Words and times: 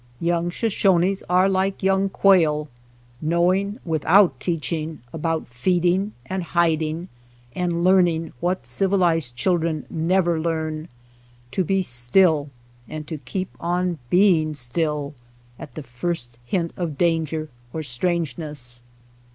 Young 0.19 0.49
Shoshones 0.49 1.21
are 1.29 1.47
like 1.47 1.83
young 1.83 2.09
quail, 2.09 2.69
knowing 3.21 3.77
without 3.85 4.39
teaching 4.39 5.03
about 5.13 5.47
feeding 5.47 6.13
and 6.25 6.41
hiding, 6.41 7.07
and 7.53 7.83
learning 7.83 8.33
what 8.39 8.65
civilized 8.65 9.35
chil 9.35 9.59
dren 9.59 9.85
never 9.91 10.39
learn, 10.41 10.87
to 11.51 11.63
be 11.63 11.83
still 11.83 12.49
and 12.89 13.05
to 13.07 13.19
keep 13.19 13.51
on 13.59 13.99
being 14.09 14.55
still, 14.55 15.13
at 15.59 15.75
the 15.75 15.83
first 15.83 16.39
hint 16.45 16.73
of 16.75 16.97
danger 16.97 17.49
or 17.71 17.83
strangeness. 17.83 18.81